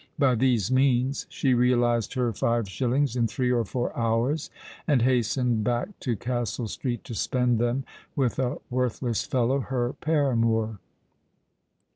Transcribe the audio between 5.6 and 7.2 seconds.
back to Castle Street to